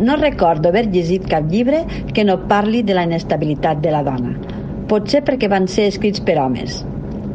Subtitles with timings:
[0.00, 4.32] No recordo haver llegit cap llibre que no parli de la inestabilitat de la dona.
[4.88, 6.80] Potser perquè van ser escrits per homes.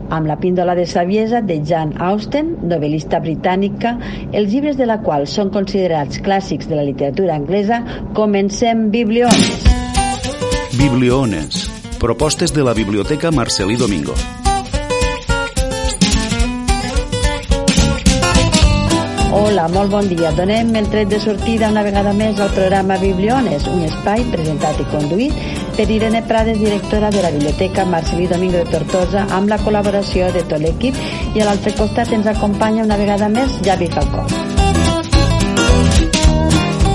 [0.10, 3.94] Amb la píndola de saviesa de Jane Austen, novel·lista britànica,
[4.32, 7.84] els llibres de la qual són considerats clàssics de la literatura anglesa,
[8.18, 9.64] comencem Bibliones.
[10.80, 11.64] Bibliones.
[12.02, 14.18] Propostes de la Biblioteca Marcelí Domingo.
[19.38, 20.32] Hola, molt bon dia.
[20.34, 24.86] Donem el tret de sortida una vegada més al programa Bibliones, un espai presentat i
[24.90, 25.36] conduït
[25.78, 30.42] per Irene Prades, directora de la Biblioteca Marcelí Domingo de Tortosa, amb la col·laboració de
[30.50, 30.98] tot l'equip
[31.38, 34.26] i a l'altre costat ens acompanya una vegada més Javi Falcó.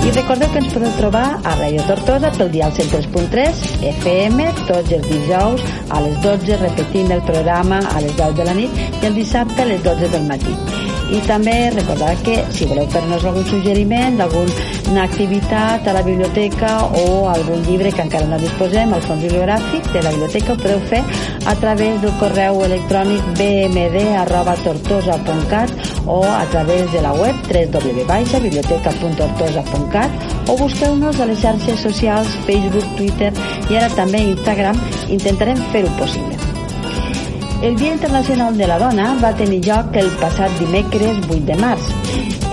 [0.03, 5.07] I recordeu que ens podeu trobar a Ràdio Tortosa pel dial 103.3 FM tots els
[5.07, 9.15] dijous a les 12 repetint el programa a les 10 de la nit i el
[9.15, 10.82] dissabte a les 12 del matí.
[11.13, 17.27] I també recordar que si voleu fer-nos algun suggeriment d'alguna activitat a la biblioteca o
[17.29, 21.01] algun llibre que encara no disposem, al fons bibliogràfic de la biblioteca ho podeu fer
[21.45, 25.69] a través del correu electrònic bmd arroba tortosa.cat
[26.07, 30.11] o a través de la web www.biblioteca.tortosa.cat
[30.49, 33.31] o busqueu-nos a les xarxes socials Facebook, Twitter
[33.69, 34.77] i ara també Instagram
[35.13, 36.42] intentarem fer-ho possible.
[37.63, 41.85] El Dia Internacional de la Dona va tenir lloc el passat dimecres 8 de març.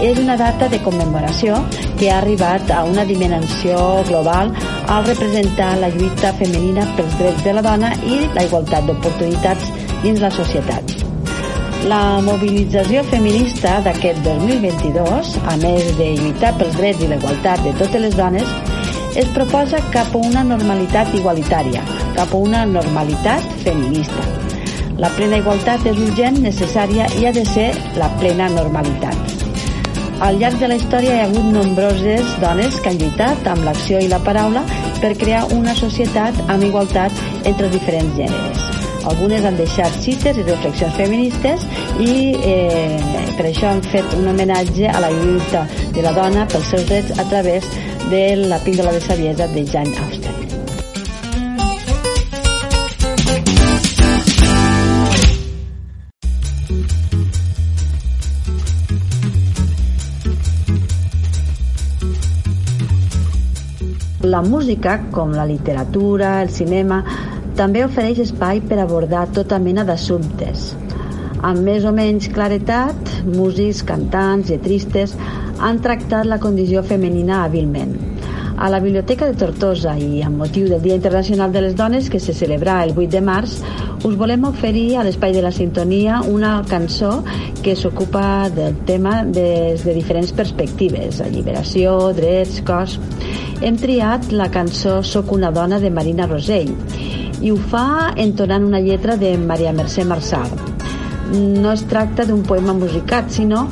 [0.06, 1.56] És una data de commemoració
[1.98, 4.52] que ha arribat a una dimensió global
[4.86, 9.72] al representar la lluita femenina pels drets de la dona i la igualtat d'oportunitats
[10.04, 10.94] dins la societat.
[11.90, 17.72] La mobilització feminista d'aquest 2022, a més de lluitar pels drets i la igualtat de
[17.82, 18.54] totes les dones,
[19.18, 21.82] es proposa cap a una normalitat igualitària,
[22.14, 24.39] cap a una normalitat feminista.
[24.98, 27.70] La plena igualtat és urgent, necessària i ha de ser
[28.00, 29.36] la plena normalitat.
[30.20, 34.02] Al llarg de la història hi ha hagut nombroses dones que han lluitat amb l'acció
[34.04, 34.64] i la paraula
[35.00, 38.66] per crear una societat amb igualtat entre diferents gèneres.
[39.08, 41.64] Algunes han deixat cites i reflexions feministes
[42.04, 42.98] i eh,
[43.38, 45.64] per això han fet un homenatge a la lluita
[45.96, 47.64] de la dona pels seus drets a través
[48.12, 50.29] de la píndola de saviesa de Jane Austen.
[64.40, 67.02] La música, com la literatura, el cinema,
[67.58, 70.62] també ofereix espai per abordar tota mena d'assumptes.
[71.44, 75.12] Amb més o menys claretat, músics, cantants, lletristes
[75.60, 77.92] han tractat la condició femenina hàbilment.
[78.56, 82.20] A la Biblioteca de Tortosa i amb motiu del Dia Internacional de les Dones que
[82.20, 83.58] se celebra el 8 de març,
[84.08, 87.18] us volem oferir a l'Espai de la Sintonia una cançó
[87.60, 92.96] que s'ocupa del tema des de diferents perspectives, alliberació, drets, cos...
[93.60, 96.70] Hem triat la cançó Soc una dona de Marina Rosell
[97.44, 100.48] i ho fa entonant una lletra de Maria Mercè Marçal.
[101.34, 103.66] No es tracta d'un poema musicat, sinó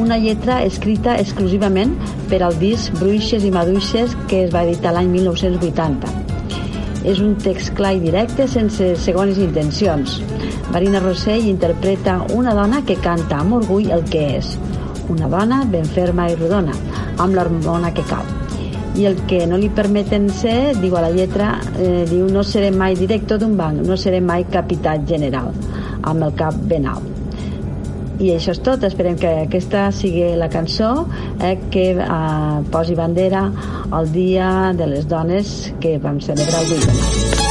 [0.00, 1.92] una lletra escrita exclusivament
[2.30, 6.12] per al disc Bruixes i Maduixes que es va editar l'any 1980.
[7.04, 10.22] És un text clar i directe sense segones intencions.
[10.72, 14.54] Marina Rossell interpreta una dona que canta amb orgull el que és.
[15.12, 16.72] Una dona ben ferma i rodona,
[17.18, 18.33] amb l'hormona que cal
[18.94, 22.70] i el que no li permeten ser, diu a la lletra, eh, diu no seré
[22.70, 25.50] mai director d'un banc, no seré mai capital general,
[26.02, 27.10] amb el cap ben alt.
[28.22, 30.92] I això és tot, esperem que aquesta sigui la cançó
[31.42, 33.48] eh, que eh, posi bandera
[33.90, 37.43] al Dia de les Dones que vam celebrar el 8 de.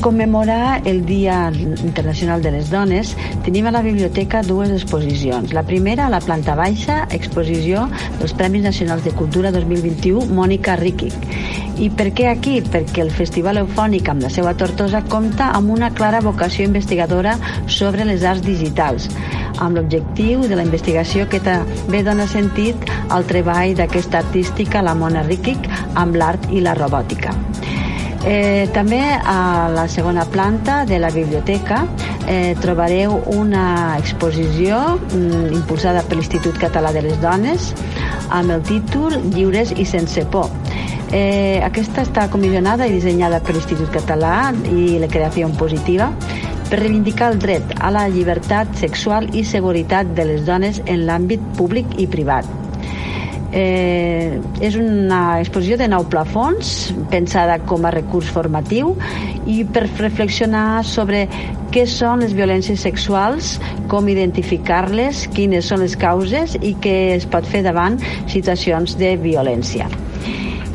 [0.00, 3.14] Commemorar el Dia Internacional de les Dones,
[3.44, 5.52] tenim a la biblioteca dues exposicions.
[5.52, 7.86] La primera, a la planta baixa, exposició
[8.18, 11.14] dels Premis Nacionals de Cultura 2021, Mònica Riquic.
[11.80, 12.58] I per què aquí?
[12.60, 17.36] Perquè el Festival Eufònic amb la seva Tortosa compta amb una clara vocació investigadora
[17.68, 19.08] sobre les arts digitals,
[19.60, 25.24] amb l'objectiu de la investigació que també dona sentit al treball d'aquesta artística, la Mona
[25.28, 27.36] Riquic, amb l'art i la robòtica.
[28.20, 31.86] Eh, també a la segona planta de la biblioteca
[32.28, 37.70] eh, trobareu una exposició mm, impulsada per l'Institut Català de les Dones
[38.28, 40.52] amb el títol Lliures i sense por.
[41.10, 46.12] Eh, aquesta està comissionada i dissenyada per l'Institut Català i la creació positiva
[46.68, 51.42] per reivindicar el dret a la llibertat sexual i seguretat de les dones en l'àmbit
[51.56, 52.59] públic i privat.
[53.52, 58.92] Eh, és una exposició de nou plafons pensada com a recurs formatiu
[59.50, 61.24] i per reflexionar sobre
[61.74, 63.56] què són les violències sexuals,
[63.90, 67.98] com identificar-les, quines són les causes i què es pot fer davant
[68.30, 69.90] situacions de violència.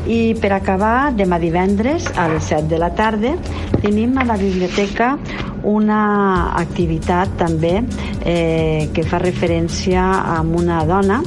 [0.06, 3.32] I per acabar, demà divendres a les 7 de la tarda
[3.82, 5.16] tenim a la biblioteca
[5.66, 7.80] una activitat també
[8.22, 10.04] eh, que fa referència
[10.36, 11.22] a una dona,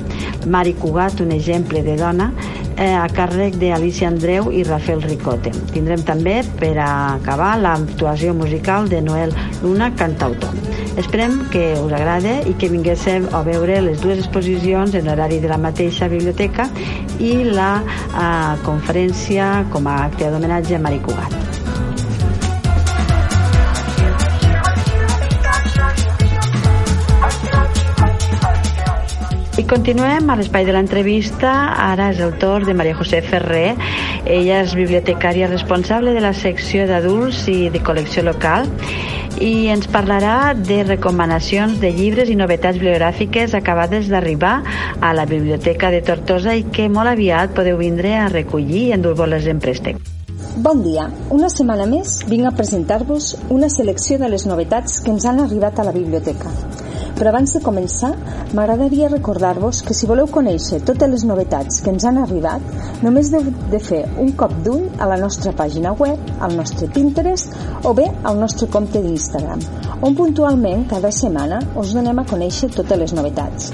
[0.48, 2.30] Mari Cugat, un exemple de dona,
[2.80, 5.52] eh, a càrrec d'Alicia Andreu i Rafael Ricote.
[5.74, 10.56] Tindrem també, per acabar, l'actuació musical de Noel Luna, cantautor.
[11.00, 15.52] Esperem que us agrade i que vinguéssiu a veure les dues exposicions en horari de
[15.52, 16.70] la mateixa biblioteca
[17.20, 21.39] i la eh, conferència com a acte d'homenatge a Mari Cugat.
[29.70, 31.52] Continuem a l'espai de l'entrevista.
[31.78, 33.76] Ara és el torn de Maria José Ferrer.
[34.26, 38.66] Ella és bibliotecària responsable de la secció d'adults i de col·lecció local
[39.40, 44.56] i ens parlarà de recomanacions de llibres i novetats bibliogràfiques acabades d'arribar
[45.00, 49.48] a la Biblioteca de Tortosa i que molt aviat podeu vindre a recollir i endur-vos-les
[49.54, 50.02] en préstec.
[50.58, 51.08] Bon dia.
[51.30, 55.80] Una setmana més vinc a presentar-vos una selecció de les novetats que ens han arribat
[55.80, 56.89] a la biblioteca.
[57.18, 58.12] Però abans de començar,
[58.54, 62.64] m'agradaria recordar-vos que si voleu conèixer totes les novetats que ens han arribat,
[63.06, 67.56] només heu de fer un cop d'ull a la nostra pàgina web, al nostre Pinterest
[67.84, 69.64] o bé al nostre compte d'Instagram,
[70.02, 73.74] on puntualment cada setmana us donem a conèixer totes les novetats.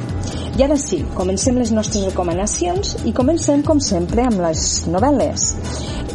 [0.55, 5.49] I ara sí, comencem les nostres recomanacions i comencem, com sempre, amb les novel·les.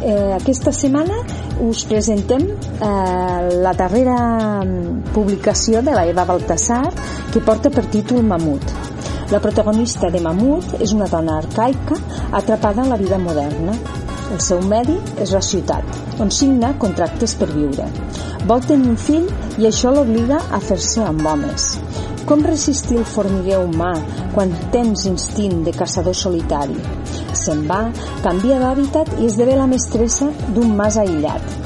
[0.01, 1.19] Eh, aquesta setmana
[1.61, 4.15] us presentem eh, la darrera
[4.63, 6.87] mm, publicació de la Eva Baltasar
[7.29, 8.65] que porta per títol Mamut.
[9.29, 11.99] La protagonista de Mamut és una dona arcaica
[12.31, 13.77] atrapada en la vida moderna.
[14.33, 15.85] El seu medi és la ciutat,
[16.23, 17.85] on signa contractes per viure.
[18.49, 19.29] Vol tenir un fill
[19.61, 21.75] i això l'obliga a fer-se amb homes.
[22.31, 23.89] Com resistir el formiguer humà
[24.31, 26.77] quan tens instint de caçador solitari?
[27.35, 27.79] Se'n va,
[28.23, 31.57] canvia d'hàbitat i esdevé la mestressa d'un mas aïllat.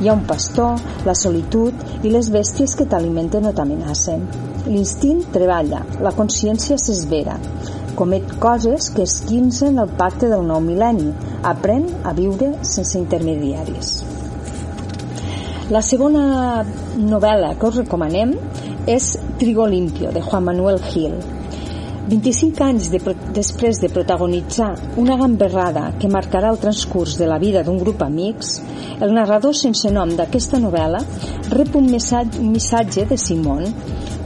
[0.00, 4.24] Hi ha un pastor, la solitud i les bèsties que t'alimenten o t'amenacen.
[4.70, 7.36] L'instint treballa, la consciència s'esvera.
[8.00, 11.12] Comet coses que esquinsen el pacte del nou mil·lenni.
[11.52, 13.98] Aprèn a viure sense intermediaris.
[15.72, 16.64] La segona
[16.96, 18.34] novel·la que us recomanem
[18.86, 21.16] és Trigo Limpio, de Juan Manuel Gil.
[22.04, 22.98] 25 anys de,
[23.32, 28.58] després de protagonitzar una gamberrada que marcarà el transcurs de la vida d'un grup amics,
[29.00, 31.00] el narrador sense nom d'aquesta novel·la
[31.54, 33.64] rep un missatge, de Simon,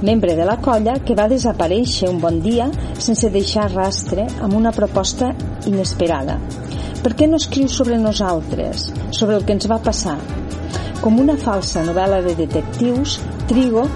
[0.03, 2.67] membre de la colla que va desaparèixer un bon dia
[2.99, 5.31] sense deixar rastre amb una proposta
[5.67, 6.39] inesperada.
[7.03, 10.19] Per què no escrius sobre nosaltres, sobre el que ens va passar?
[10.99, 13.87] Com una falsa novel·la de detectius, Trigo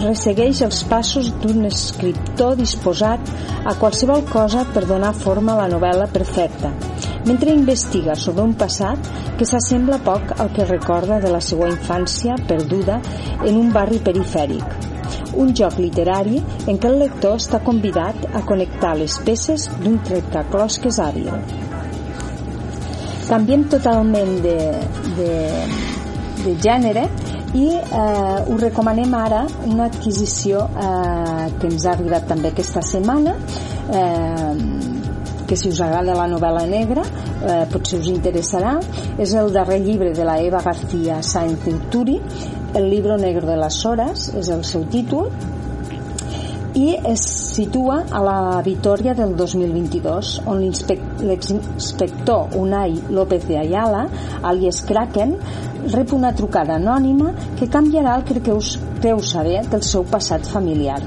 [0.00, 3.32] ressegueix els passos d'un escriptor disposat
[3.68, 6.72] a qualsevol cosa per donar forma a la novel·la perfecta,
[7.28, 12.38] mentre investiga sobre un passat que s'assembla poc al que recorda de la seva infància
[12.48, 13.00] perduda
[13.44, 14.64] en un barri perifèric.
[15.42, 20.98] Un joc literari en què el lector està convidat a connectar les peces d'un trencaclosques
[21.00, 21.30] hàbil.
[23.28, 24.56] Canviem totalment de,
[25.16, 25.34] de,
[26.42, 27.06] de gènere
[27.54, 33.36] i eh, us recomanem ara una adquisició eh, que ens ha arribat també aquesta setmana
[33.92, 35.02] eh,
[35.46, 38.78] que si us agrada la novel·la negra eh, potser us interessarà.
[39.20, 42.20] És el darrer llibre de la Eva García Sainz Turi
[42.74, 45.28] El libro negro de las horas és el seu títol
[46.74, 47.20] i es
[47.52, 54.06] situa a la Vitoria del 2022 on l'exinspector Unai López de Ayala
[54.42, 55.36] alias Kraken
[55.92, 61.00] rep una trucada anònima que canviarà el que creus, creu saber del seu passat familiar.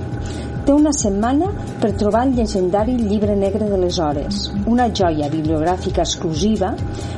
[0.65, 6.01] Té una setmana per trobar el llegendari llibre negre de les hores, una joia bibliogràfica
[6.05, 6.75] exclusiva,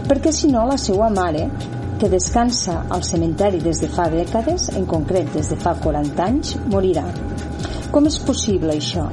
[0.08, 1.50] perquè si no la seva mare,
[1.98, 6.58] que descansa al cementeri des de fa dècades, en concret des de fa 40 anys,
[6.70, 7.08] morirà.
[7.92, 9.06] Com és possible això?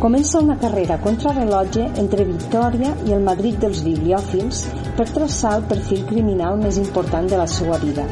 [0.00, 4.62] Comença una carrera contrarrellotge entre Victòria i el Madrid dels bibliòfils
[4.96, 8.06] per traçar el perfil criminal més important de la seva vida,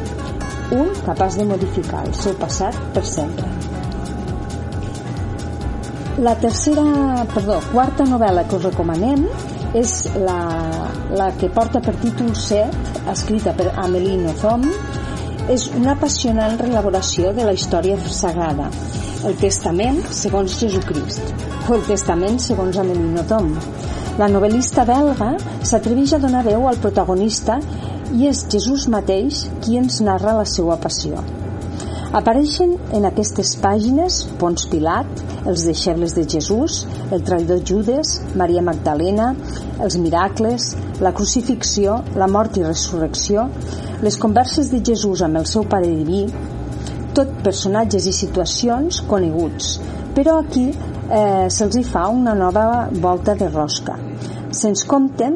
[0.76, 3.48] un capaç de modificar el seu passat per sempre.
[6.28, 6.84] La tercera,
[7.32, 9.24] perdó, quarta novel·la que us recomanem
[9.78, 10.38] és la,
[11.16, 12.76] la que porta per títol Set,
[13.08, 14.68] escrita per Amélie Nothomb,
[15.48, 18.68] és una apassionant relaboració de la història sagrada,
[19.26, 21.32] el Testament segons Jesucrist,
[21.66, 23.56] o el Testament segons Amélie Nothomb.
[24.18, 25.32] La novel·lista belga
[25.66, 27.58] s'atreveix a donar veu al protagonista
[28.14, 31.18] i és Jesús mateix qui ens narra la seva passió.
[32.18, 35.08] Apareixen en aquestes pàgines Pons Pilat,
[35.50, 39.32] els deixebles de Jesús, el traïdor Judes, Maria Magdalena,
[39.84, 40.70] els miracles,
[41.04, 43.48] la crucifixió, la mort i resurrecció,
[44.02, 46.24] les converses de Jesús amb el seu pare diví,
[47.18, 49.72] tot personatges i situacions coneguts,
[50.14, 53.96] però aquí eh, se'ls hi fa una nova volta de rosca.
[54.54, 55.34] Se'ns compten,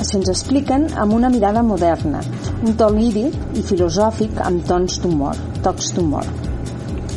[0.00, 2.22] se'ns expliquen amb una mirada moderna,
[2.62, 6.32] un to líric i filosòfic amb tons d'humor, tocs d'humor.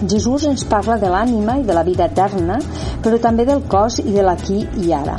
[0.03, 2.59] Jesús ens parla de l'ànima i de la vida eterna,
[3.05, 5.15] però també del cos i de l'aquí i ara,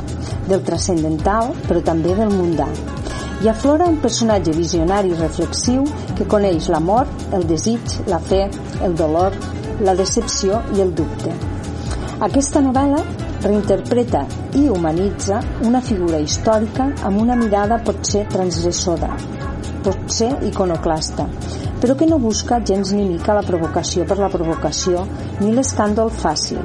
[0.51, 2.69] del transcendental, però també del mundà.
[3.45, 5.85] I aflora un personatge visionari i reflexiu
[6.17, 8.47] que coneix l'amor, el desig, la fe,
[8.87, 9.37] el dolor,
[9.85, 11.35] la decepció i el dubte.
[12.25, 13.03] Aquesta novel·la
[13.45, 14.23] reinterpreta
[14.57, 19.13] i humanitza una figura històrica amb una mirada potser transgressora,
[19.85, 21.29] potser iconoclasta,
[21.83, 25.05] però que no busca gens ni mica la provocació per la provocació
[25.43, 26.65] ni l'escàndol fàcil.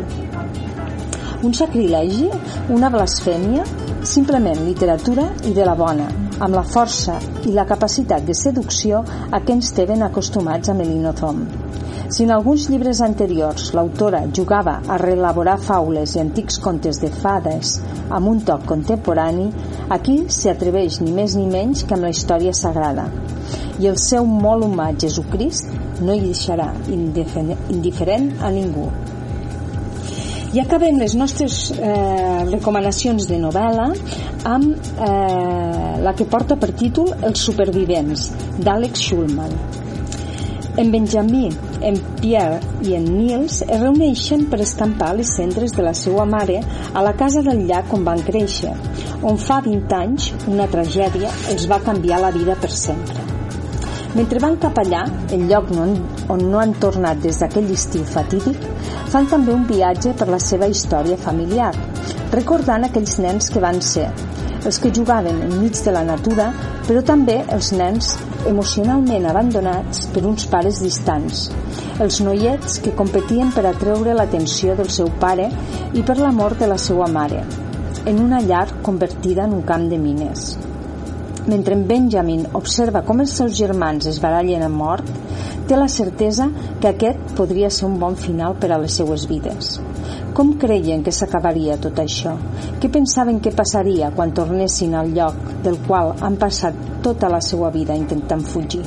[1.44, 2.30] Un sacrilegi,
[2.72, 3.68] una blasfèmia,
[4.08, 9.40] simplement literatura i de la bona, amb la força i la capacitat de seducció a
[9.40, 11.44] què ens tenen acostumats a Melinothom.
[12.12, 17.78] Si en alguns llibres anteriors l'autora jugava a reelaborar faules i antics contes de fades
[18.10, 19.48] amb un toc contemporani,
[19.98, 23.08] aquí s'hi atreveix ni més ni menys que amb la història sagrada.
[23.80, 25.72] I el seu molt humà Jesucrist
[26.02, 28.90] no hi deixarà indiferent a ningú.
[30.52, 33.86] I acabem les nostres eh, recomanacions de novel·la
[34.52, 38.26] amb eh, la que porta per títol Els supervivents,
[38.60, 39.56] d'Àlex Schulman.
[40.82, 41.46] En Benjamí,
[41.88, 46.60] en Pierre i en Niels es reuneixen per escampar les cendres de la seva mare
[46.92, 48.76] a la casa del llac on van créixer,
[49.24, 53.24] on fa 20 anys una tragèdia els va canviar la vida per sempre.
[54.20, 55.96] Mentre van cap allà, el lloc on,
[56.34, 58.60] on no han tornat des d'aquell estiu fatídic,
[59.12, 61.72] fan també un viatge per la seva història familiar,
[62.32, 64.08] recordant aquells nens que van ser,
[64.66, 66.52] els que jugaven enmig de la natura,
[66.88, 68.14] però també els nens
[68.50, 71.48] emocionalment abandonats per uns pares distants,
[72.02, 75.50] els noiets que competien per atreure l'atenció del seu pare
[75.94, 77.44] i per l'amor de la seva mare,
[78.06, 80.52] en una llar convertida en un camp de mines.
[81.52, 85.08] Mentre en Benjamin observa com els seus germans es barallen a mort,
[85.72, 86.50] té la certesa
[86.84, 89.78] que aquest podria ser un bon final per a les seues vides.
[90.36, 92.34] Com creien que s'acabaria tot això?
[92.82, 97.72] Què pensaven que passaria quan tornessin al lloc del qual han passat tota la seva
[97.72, 98.84] vida intentant fugir?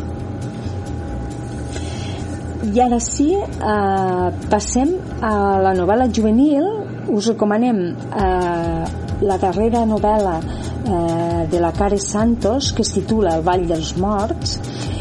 [2.65, 4.95] I ara sí, eh, passem
[5.25, 6.69] a la novel·la juvenil.
[7.09, 8.85] Us recomanem eh,
[9.25, 14.59] la darrera novel·la eh, de la Care Santos que es titula El Vall dels Morts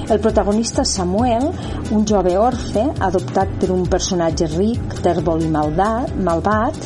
[0.09, 1.49] el protagonista Samuel,
[1.91, 6.79] un jove orfe adoptat per un personatge ric, tèrbol i maldat, malvat,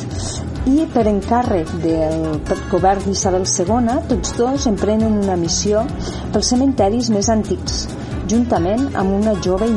[0.68, 5.84] i per encàrrec del govern d'Isabel II, tots dos emprenen una missió
[6.34, 7.86] pels cementeris més antics,
[8.28, 9.70] juntament amb una jove,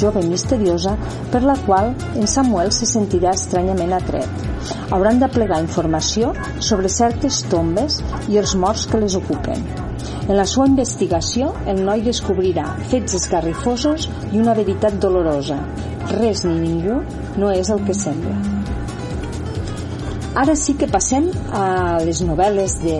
[0.00, 0.96] jove misteriosa
[1.30, 4.44] per la qual en Samuel se sentirà estranyament atret.
[4.90, 9.83] Hauran de plegar informació sobre certes tombes i els morts que les ocupen.
[10.24, 15.58] En la seva investigació, el noi descobrirà fets esgarrifosos i una veritat dolorosa.
[16.14, 17.02] Res ni ningú
[17.40, 18.38] no és el que sembla.
[20.40, 21.66] Ara sí que passem a
[22.02, 22.96] les novel·les de,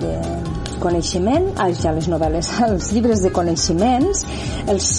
[0.00, 0.14] de
[0.80, 1.50] coneixement,
[1.82, 4.24] ja les novel·les, als llibres de coneixements.
[4.70, 4.92] Els,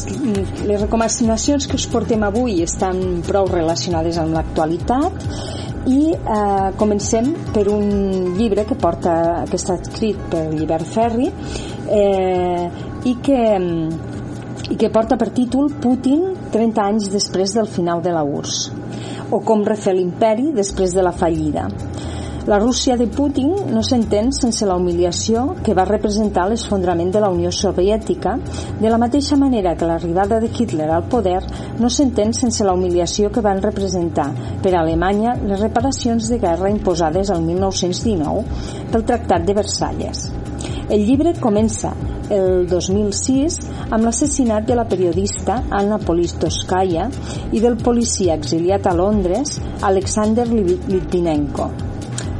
[0.67, 5.25] les recomanacions que us portem avui estan prou relacionades amb l'actualitat
[5.89, 11.29] i eh, comencem per un llibre que porta que està escrit per Llibert Ferri
[11.89, 12.67] eh,
[13.09, 13.41] i que
[14.71, 18.69] i que porta per títol Putin 30 anys després del final de la URSS
[19.31, 21.67] o com refer l'imperi després de la fallida
[22.47, 27.29] la Rússia de Putin no s'entén sense la humiliació que va representar l'esfondrament de la
[27.29, 28.33] Unió Soviètica,
[28.79, 31.39] de la mateixa manera que l'arribada de Hitler al poder
[31.79, 34.31] no s'entén sense la humiliació que van representar
[34.63, 40.25] per a Alemanya les reparacions de guerra imposades al 1919 pel Tractat de Versalles.
[40.89, 41.93] El llibre comença
[42.31, 43.59] el 2006
[43.91, 47.05] amb l'assassinat de la periodista Anna Politkovskaya
[47.51, 49.59] i del policia exiliat a Londres
[49.93, 51.90] Alexander Litvinenko.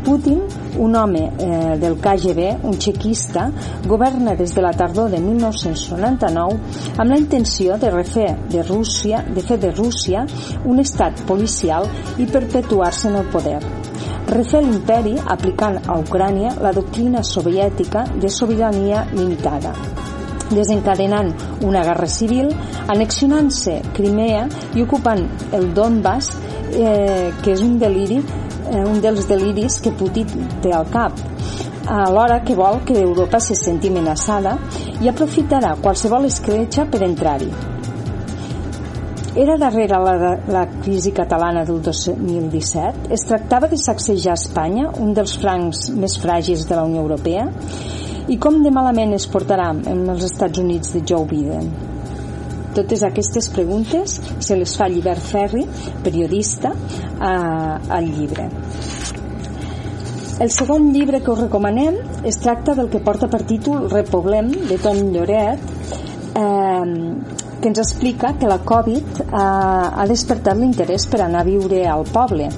[0.04, 0.42] Putin,
[0.78, 3.50] un home eh, del KGB, un txequista,
[3.88, 6.60] governa des de la tardor de 1999
[6.98, 10.26] amb la intenció de refer de Rússia, de fer de Rússia
[10.66, 13.60] un estat policial i perpetuar-se en el poder.
[14.32, 19.76] Refer l'imperi aplicant a Ucrània la doctrina soviètica de sobirania limitada
[20.56, 21.34] desencadenant
[21.68, 22.52] una guerra civil,
[22.92, 25.26] anexionant-se Crimea i ocupant
[25.58, 26.36] el Donbass,
[26.72, 31.18] eh, que és un deliri eh, un dels deliris que Putin té al cap
[31.92, 34.58] alhora que vol que Europa se senti amenaçada
[35.02, 37.50] i aprofitarà qualsevol escletxa per entrar-hi.
[39.42, 43.08] Era darrere la, la crisi catalana del 2017?
[43.16, 47.48] Es tractava de sacsejar Espanya, un dels francs més fràgils de la Unió Europea?
[48.30, 51.72] I com de malament es portarà amb els Estats Units de Joe Biden?
[52.76, 55.66] Totes aquestes preguntes se les fa Llibert Ferri,
[56.04, 56.72] periodista,
[57.20, 57.32] a,
[57.98, 58.48] al llibre.
[60.42, 64.78] El segon llibre que us recomanem es tracta del que porta per títol Repoblem, de
[64.82, 65.66] Tom Lloret,
[66.34, 71.84] eh, que ens explica que la Covid eh, ha despertat l'interès per anar a viure
[71.90, 72.50] al poble,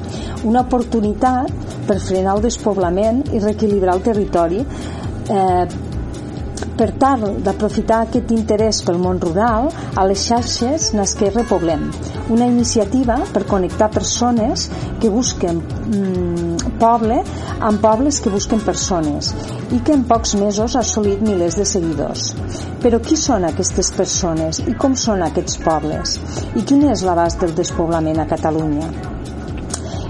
[0.47, 1.51] una oportunitat
[1.87, 4.61] per frenar el despoblament i reequilibrar el territori
[5.29, 5.67] eh,
[6.77, 11.85] per tal d'aprofitar aquest interès pel món rural, a les xarxes nasqué Repoblem,
[12.33, 14.67] una iniciativa per connectar persones
[15.01, 17.21] que busquen mm, poble
[17.59, 19.33] amb pobles que busquen persones
[19.71, 22.31] i que en pocs mesos ha assolit milers de seguidors.
[22.83, 26.19] Però qui són aquestes persones i com són aquests pobles?
[26.55, 29.12] I quin és l'abast del despoblament a Catalunya?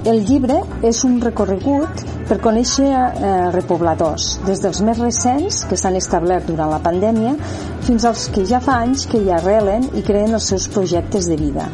[0.04, 5.96] El llibre és un recorregut per conèixer eh, repobladors, des dels més recents, que s'han
[5.96, 7.38] establert durant la pandèmia,
[7.88, 11.40] fins als que ja fa anys que hi arrelen i creen els seus projectes de
[11.40, 11.70] vida.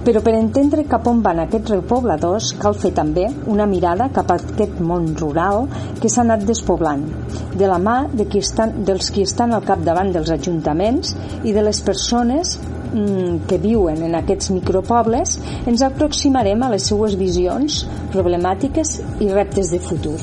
[0.00, 4.40] Però per entendre cap on van aquests repobladors cal fer també una mirada cap a
[4.40, 5.66] aquest món rural
[6.00, 7.04] que s'ha anat despoblant,
[7.52, 11.12] de la mà de qui estan, dels qui estan al capdavant dels ajuntaments
[11.44, 12.56] i de les persones
[12.90, 15.36] que viuen en aquests micropobles,
[15.70, 20.16] ens aproximarem a les seues visions, problemàtiques i reptes de futur.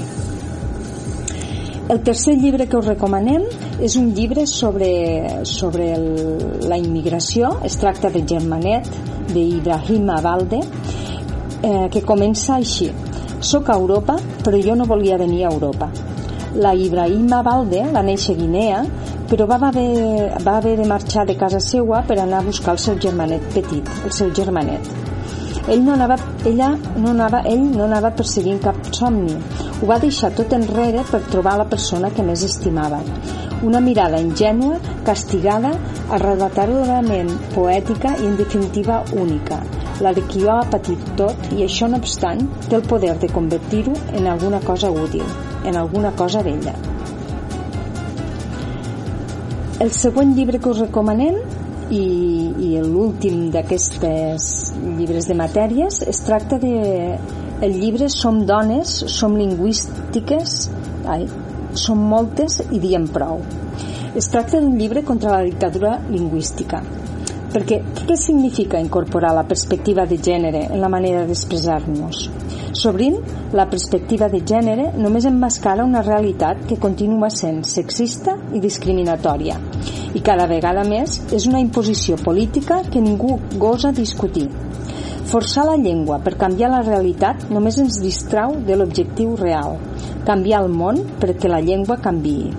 [1.88, 3.46] El tercer llibre que us recomanem
[3.80, 4.90] és un llibre sobre,
[5.48, 6.08] sobre el,
[6.68, 7.54] la immigració.
[7.64, 8.90] Es tracta de Germanet,
[9.32, 10.60] d'Ibrahim Abalde,
[11.64, 12.90] eh, que comença així.
[13.40, 15.88] Soc a Europa, però jo no volia venir a Europa.
[16.60, 18.84] La Ibrahim Abalde va néixer a Guinea,
[19.28, 22.80] però va haver, va haver de marxar de casa seua per anar a buscar el
[22.80, 24.88] seu germanet petit, el seu germanet.
[25.68, 26.16] Ell no anava,
[26.48, 29.36] ella no anava, ell no anava perseguint cap somni.
[29.82, 33.02] Ho va deixar tot enrere per trobar la persona que més estimava.
[33.68, 35.74] Una mirada ingènua, castigada,
[36.18, 39.60] arrebatadorament poètica i en definitiva única.
[40.00, 43.32] La de qui ho ha patit tot i això no obstant té el poder de
[43.34, 45.26] convertir-ho en alguna cosa útil,
[45.66, 46.78] en alguna cosa bella.
[49.78, 51.36] El següent llibre que us recomanem
[51.94, 52.06] i,
[52.66, 54.48] i l'últim d'aquestes
[54.98, 56.72] llibres de matèries es tracta de
[57.68, 60.56] el llibre Som dones, som lingüístiques
[61.06, 61.28] ai,
[61.78, 63.44] som moltes i diem prou.
[64.18, 66.82] Es tracta d'un llibre contra la dictadura lingüística
[67.54, 72.28] perquè què significa incorporar la perspectiva de gènere en la manera d'expressar-nos?
[72.78, 73.18] Sovint,
[73.58, 79.58] la perspectiva de gènere només emmascara una realitat que continua sent sexista i discriminatòria
[80.18, 84.48] i cada vegada més és una imposició política que ningú gosa discutir.
[85.28, 89.76] Forçar la llengua per canviar la realitat només ens distrau de l'objectiu real,
[90.30, 92.54] canviar el món perquè la llengua canviï.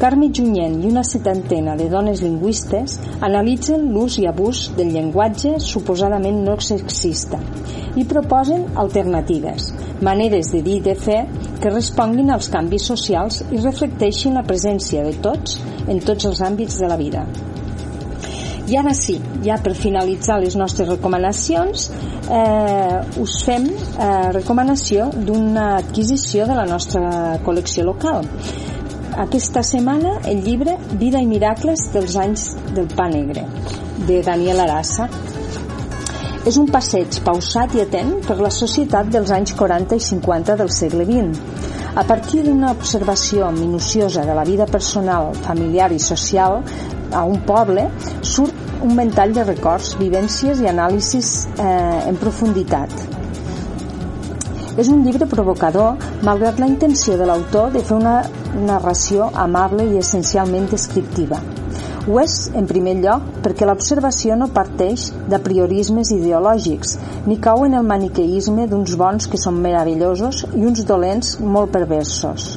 [0.00, 2.94] Carme Junyent i una setantena de dones lingüistes
[3.26, 7.36] analitzen l'ús i abús del llenguatge suposadament no sexista
[8.00, 9.66] i proposen alternatives,
[10.00, 11.18] maneres de dir i de fer
[11.60, 16.80] que responguin als canvis socials i reflecteixin la presència de tots en tots els àmbits
[16.80, 17.26] de la vida.
[18.70, 21.90] I ara sí, ja per finalitzar les nostres recomanacions,
[22.30, 28.24] eh, us fem eh, recomanació d'una adquisició de la nostra col·lecció local
[29.20, 33.42] aquesta setmana el llibre Vida i miracles dels anys del pa negre,
[34.08, 35.10] de Daniel Arassa.
[36.48, 40.72] És un passeig pausat i atent per la societat dels anys 40 i 50 del
[40.72, 41.44] segle XX.
[42.00, 46.62] A partir d'una observació minuciosa de la vida personal, familiar i social
[47.12, 47.90] a un poble,
[48.22, 52.94] surt un ventall de records, vivències i anàlisis eh, en profunditat.
[54.80, 58.22] És un llibre provocador, malgrat la intenció de l'autor de fer una
[58.54, 61.40] narració amable i essencialment descriptiva.
[62.08, 66.96] Ho és, en primer lloc, perquè l'observació no parteix de priorismes ideològics,
[67.28, 72.54] ni cau en el maniqueïsme d'uns bons que són meravellosos i uns dolents molt perversos.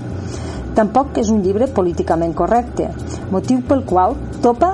[0.73, 2.87] Tampoc és un llibre políticament correcte,
[3.35, 4.71] motiu pel qual topa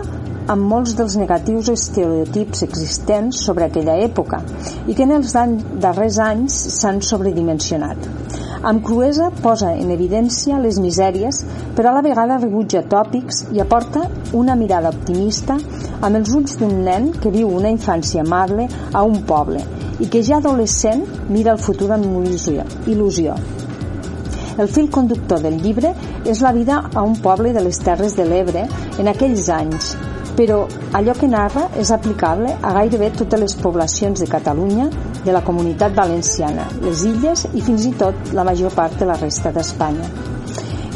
[0.49, 4.39] amb molts dels negatius estereotips existents sobre aquella època
[4.87, 5.35] i que en els
[5.83, 8.07] darrers anys s'han sobredimensionat.
[8.61, 11.37] Amb cruesa posa en evidència les misèries,
[11.77, 14.01] però a la vegada rebutja tòpics i aporta
[14.35, 15.55] una mirada optimista
[16.01, 19.63] amb els ulls d'un nen que viu una infància amable a un poble
[20.03, 23.37] i que ja adolescent mira el futur amb il·lusió.
[24.59, 25.93] El fil conductor del llibre
[26.27, 28.65] és la vida a un poble de les Terres de l'Ebre
[28.99, 29.93] en aquells anys,
[30.35, 30.65] però
[30.99, 34.89] allò que narra és aplicable a gairebé totes les poblacions de Catalunya,
[35.25, 39.17] de la comunitat valenciana, les illes i fins i tot la major part de la
[39.19, 40.09] resta d'Espanya.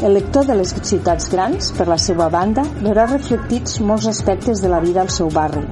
[0.04, 4.68] El lector de les ciutats grans, per la seva banda, veurà reflectits molts aspectes de
[4.72, 5.62] la vida al seu barri,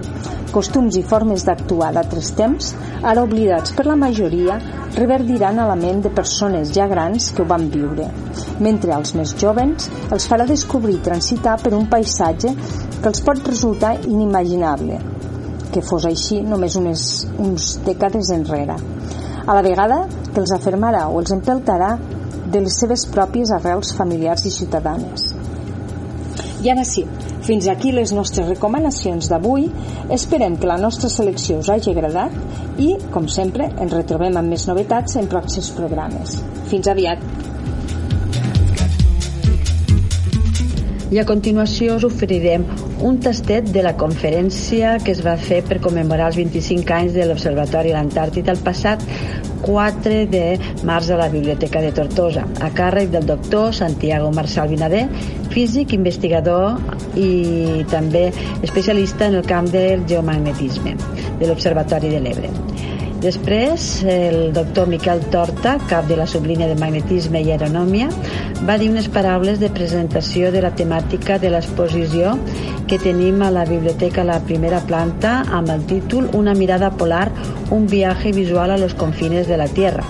[0.53, 4.59] costums i formes d'actuar d'altres temps, ara oblidats per la majoria,
[4.97, 8.09] reverdiran a la ment de persones ja grans que ho van viure,
[8.61, 12.53] mentre als més jovens els farà descobrir transitar per un paisatge
[13.01, 15.01] que els pot resultar inimaginable,
[15.73, 17.05] que fos així només unes,
[17.41, 18.77] uns dècades enrere.
[19.43, 21.97] A la vegada que els afermarà o els empeltarà
[22.53, 25.33] de les seves pròpies arrels familiars i ciutadanes.
[26.63, 27.03] I ara sí,
[27.43, 29.67] fins aquí les nostres recomanacions d'avui.
[30.15, 32.37] Esperem que la nostra selecció us hagi agradat
[32.79, 36.39] i, com sempre, ens retrobem amb més novetats en pròxims programes.
[36.71, 37.52] Fins aviat!
[41.13, 42.63] I a continuació us oferirem
[43.05, 47.27] un tastet de la conferència que es va fer per commemorar els 25 anys de
[47.29, 49.05] l'Observatori a l'Antàrtida el passat
[49.67, 50.43] 4 de
[50.89, 55.05] març a la Biblioteca de Tortosa, a càrrec del doctor Santiago Marçal Vinader,
[55.53, 56.81] físic, investigador
[57.21, 58.31] i també
[58.65, 62.72] especialista en el camp del geomagnetisme de l'Observatori de l'Ebre.
[63.23, 68.09] Després, el doctor Miquel Torta, cap de la sublínia de magnetisme i aeronòmia,
[68.67, 72.33] va dir unes paraules de presentació de la temàtica de l'exposició
[72.91, 77.29] que tenim a la biblioteca a la primera planta amb el títol Una mirada polar,
[77.71, 80.03] un viaje visual a los confines de la Tierra.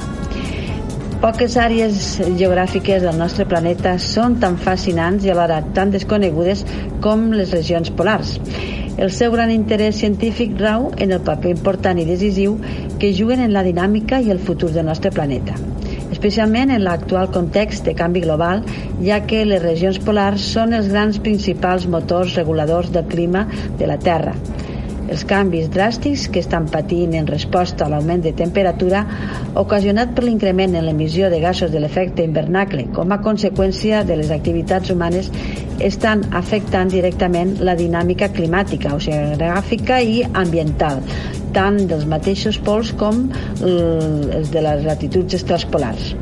[1.21, 6.65] Poques àrees geogràfiques del nostre planeta són tan fascinants i alhora tan desconegudes
[7.05, 8.39] com les regions polars.
[8.99, 12.59] El seu gran interès científic rau en el paper important i decisiu
[12.99, 15.57] que juguen en la dinàmica i el futur del nostre planeta
[16.13, 18.63] especialment en l'actual context de canvi global,
[19.03, 23.49] ja que les regions polars són els grans principals motors reguladors del clima
[23.81, 24.37] de la Terra.
[25.11, 29.03] Els canvis dràstics que estan patint en resposta a l'augment de temperatura
[29.59, 34.31] ocasionat per l'increment en l'emissió de gasos de l'efecte hivernacle com a conseqüència de les
[34.31, 35.31] activitats humanes
[35.83, 41.03] estan afectant directament la dinàmica climàtica, oceanogràfica i ambiental,
[41.57, 43.27] tant dels mateixos pols com
[43.63, 46.15] els de les latituds extrapolars.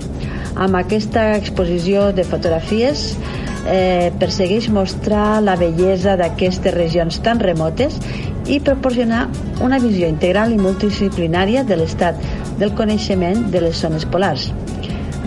[0.61, 3.12] Amb aquesta exposició de fotografies
[3.66, 8.01] eh, persegueix mostrar la bellesa d'aquestes regions tan remotes
[8.51, 9.29] i proporcionar
[9.63, 12.19] una visió integral i multidisciplinària de l'estat
[12.59, 14.49] del coneixement de les zones polars,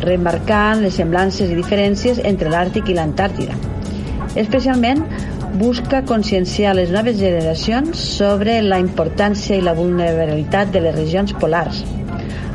[0.04, 3.56] remarcant les semblances i diferències entre l'Àrtic i l'Antàrtida.
[4.36, 5.06] Especialment
[5.56, 11.84] busca conscienciar les noves generacions sobre la importància i la vulnerabilitat de les regions polars.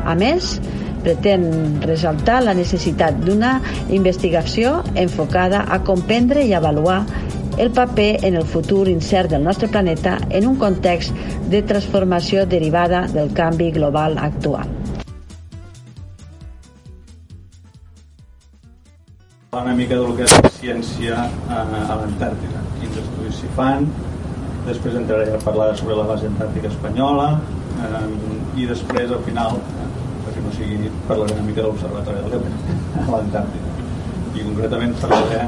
[0.04, 0.58] A més,
[1.04, 1.46] pretén
[1.84, 3.58] ressaltar la necessitat d'una
[3.94, 7.04] investigació enfocada a comprendre i avaluar
[7.58, 11.14] el paper en el futur incert del nostre planeta en un context
[11.50, 14.68] de transformació derivada del canvi global actual.
[19.58, 21.14] una mica del que és la ciència
[21.50, 23.88] a, a l'Antàrtida, quins estudis s'hi fan,
[24.68, 27.26] després entraré a parlar sobre la base antàrtica espanyola
[27.88, 28.04] eh,
[28.60, 29.88] i després al final, eh,
[30.26, 32.52] perquè no sigui, parlaré una mica de l'Observatori de l'Ebre
[33.06, 33.74] a l'Antàrtida.
[34.36, 35.42] I concretament parlaré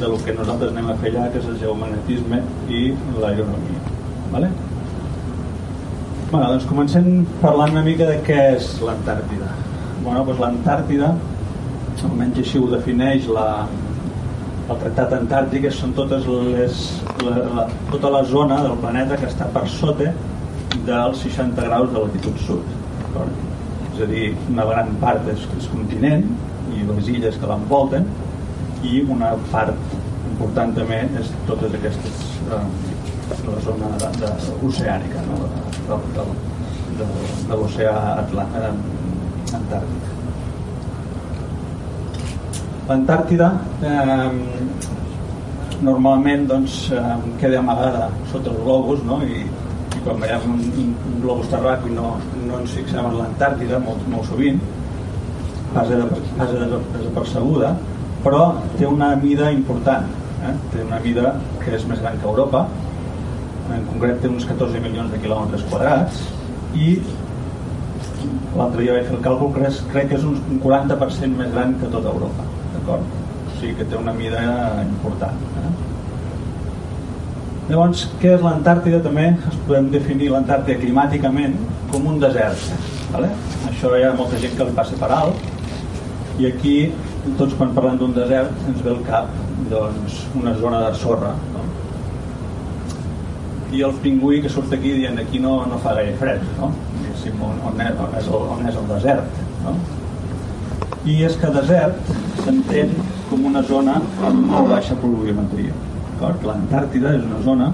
[0.00, 2.82] de lo que nosaltres anem a fer allà, que és el geomagnetisme i
[3.20, 3.82] l'aeronomia.
[4.32, 4.50] Vale?
[6.30, 9.50] Bueno, doncs comencem parlant una mica de què és l'Antàrtida.
[10.02, 11.14] Bueno, doncs l'Antàrtida,
[12.06, 13.46] almenys així ho defineix la,
[14.66, 16.82] el Tractat Antàrtic, són totes les,
[17.24, 20.12] la, la, tota la zona del planeta que està per sota
[20.86, 22.74] dels 60 graus de latitud sud.
[23.94, 26.26] És a dir, una gran part és, és continent
[26.74, 28.04] i les illes que l'envolten
[28.84, 29.96] i una part
[30.30, 32.64] important també és totes aquestes eh,
[33.46, 34.32] la zona de, de,
[34.68, 35.38] oceànica no?
[35.88, 36.26] de, de,
[36.98, 37.08] de,
[37.48, 38.70] de l'oceà eh,
[39.56, 40.12] Antàrtic
[42.86, 43.50] l'Antàrtida
[43.82, 44.30] eh,
[45.86, 49.20] normalment doncs, eh, queda amagada sota els globus no?
[49.26, 49.42] I,
[49.96, 52.14] i quan veiem un, un, globus terràquil no,
[52.46, 54.62] no ens fixem en l'Antàrtida molt, molt sovint
[55.74, 57.74] passa, de, passa desapercebuda
[58.26, 60.08] però té una mida important
[60.42, 60.54] eh?
[60.72, 62.64] té una mida que és més gran que Europa
[63.76, 66.24] en concret té uns 14 milions de quilòmetres quadrats
[66.74, 66.96] i
[68.56, 71.92] l'altre dia vaig fer el càlcul crec, crec que és un 40% més gran que
[71.94, 73.14] tota Europa d'acord?
[73.46, 74.42] o sigui que té una mida
[74.88, 75.72] important eh?
[77.70, 81.58] llavors què és l'Antàrtida també es podem definir l'Antàrtida climàticament
[81.94, 82.70] com un desert
[83.14, 83.30] vale?
[83.70, 86.78] això hi ha molta gent que li passa per alt i aquí
[87.38, 89.30] tots quan parlem d'un desert ens ve al cap
[89.70, 91.64] doncs, una zona de sorra no?
[93.74, 96.70] i el pingüí que surt aquí dient aquí no, no fa gaire fred no?
[97.26, 99.74] on, on, és, on, és el, on és el desert no?
[101.06, 102.94] i és que desert s'entén
[103.30, 105.74] com una zona amb molt baixa pluviometria
[106.20, 107.70] l'Antàrtida és una zona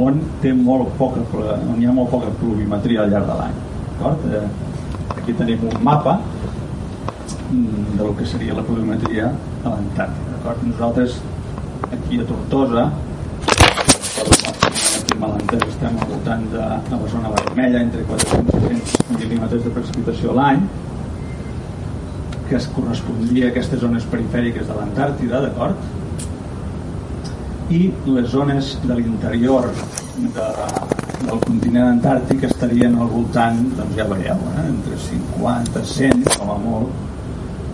[0.00, 3.56] on té molt poca on hi ha molt poca pluviometria al llarg de l'any
[4.38, 4.44] eh,
[5.16, 6.20] aquí tenim un mapa
[7.50, 9.30] del que seria la pluviometria
[9.64, 10.56] a l'Antàrtida.
[10.64, 11.20] Nosaltres
[11.90, 12.90] aquí a Tortosa
[15.20, 19.72] Malentès estem al voltant de, de la zona vermella entre 400 i 500 mil·límetres de
[19.74, 20.62] precipitació a l'any
[22.48, 25.90] que es correspondria a aquestes zones perifèriques de l'Antàrtida, d'acord?
[27.70, 29.68] i les zones de l'interior
[30.18, 30.46] de,
[31.20, 34.64] del continent antàrtic estarien al voltant, doncs ja veieu, eh?
[34.72, 37.09] entre 50, 100, com a molt,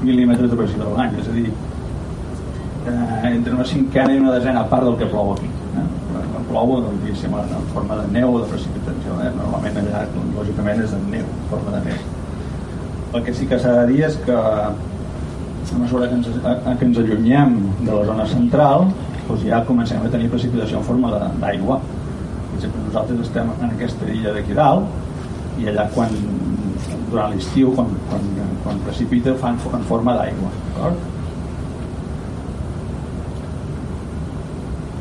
[0.07, 1.53] mil·límetres de pressió de l'any, és a dir,
[2.92, 5.51] eh, entre una cinquena i una desena part del que plou aquí.
[5.51, 5.87] Eh?
[6.16, 9.21] Quan plou, doncs, en forma de neu o de precipitació.
[9.25, 9.33] Eh?
[9.38, 12.05] Normalment allà, doncs, lògicament, és de neu, en forma de neu.
[13.14, 14.37] El que sí que s'ha de dir és que
[15.75, 18.87] a mesura que ens, a, que ens allunyem de la zona central
[19.27, 21.11] doncs ja comencem a tenir precipitació en forma
[21.42, 21.81] d'aigua
[22.62, 26.12] nosaltres estem en aquesta illa d'aquí dalt i allà quan
[27.11, 28.25] durant l'estiu quan, quan,
[28.64, 30.51] quan precipita fan en forma d'aigua?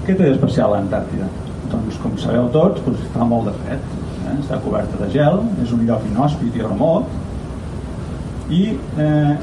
[0.06, 1.28] Què té d'especial l'Antàrtida?
[1.72, 3.94] Doncs com sabeu tots doncs, fa molt de fred
[4.26, 4.36] eh?
[4.40, 8.62] està coberta de gel és un lloc inhòspit i remot i
[9.02, 9.34] eh,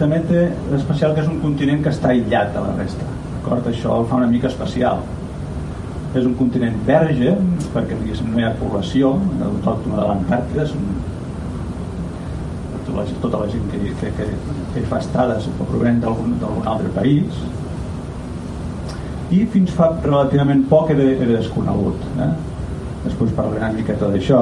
[0.00, 3.68] també té l'especial que és un continent que està aïllat de la resta d'acord?
[3.68, 5.02] això el fa una mica especial
[6.16, 7.36] és un continent verge
[7.74, 9.14] perquè no hi ha població
[9.48, 10.91] autòctona de l'Antàrtida són
[12.96, 14.26] la, tota la gent que, que, que,
[14.74, 17.42] que fa estades provenen d'algun altre país
[19.32, 22.32] i fins fa relativament poc era, era desconegut eh?
[23.06, 24.40] després parlaré una miqueta d'això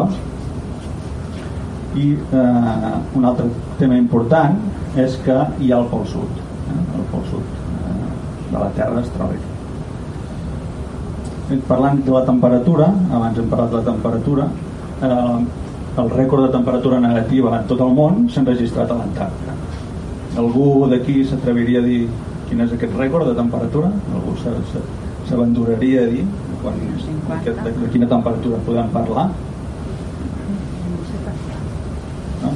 [2.01, 3.47] i eh, un altre
[3.79, 4.59] tema important
[4.99, 6.83] és que hi ha el pol sud eh?
[6.99, 8.11] el pol sud eh,
[8.51, 9.49] de la Terra es troba aquí
[11.71, 14.45] parlant de la temperatura abans hem parlat de la temperatura
[15.07, 15.39] eh,
[16.01, 19.55] el rècord de temperatura negativa en tot el món s'ha registrat a l'Antàrtida
[20.41, 22.03] algú d'aquí s'atreviria a dir
[22.49, 23.91] quin és aquest rècord de temperatura?
[24.15, 24.37] algú
[25.29, 26.25] s'aventuraria a dir
[26.63, 26.75] quan,
[27.45, 29.27] de, de quina temperatura podem parlar?
[32.43, 32.51] No?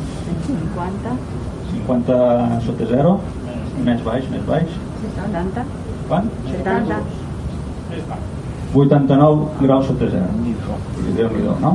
[0.46, 1.16] 50
[1.74, 3.16] 50 sota 0
[3.84, 5.66] més baix, més baix 70
[6.08, 6.30] quan?
[6.52, 7.02] 70
[8.74, 10.26] 89 graus sota 0
[11.18, 11.72] déu nhi no?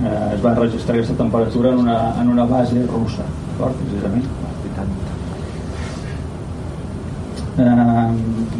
[0.00, 3.74] Eh, es va registrar aquesta temperatura en una, en una base russa d'acord?
[3.82, 4.24] precisament
[7.60, 8.06] eh,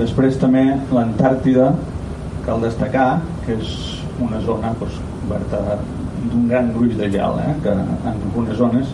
[0.03, 1.71] després també l'Antàrtida
[2.45, 3.07] cal destacar
[3.47, 3.73] que és
[4.21, 5.63] una zona doncs, coberta
[6.27, 7.57] d'un gran gruix de gel eh?
[7.65, 8.93] que en algunes zones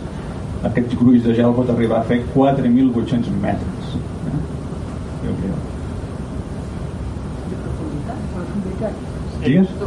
[0.71, 4.39] aquest gruix de gel pot arribar a fer 4.800 metres eh?
[5.25, 5.59] Déu n'hi do.
[9.43, 9.79] Digues?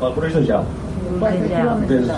[0.00, 0.64] El gruix de gel.
[1.88, 2.10] Des,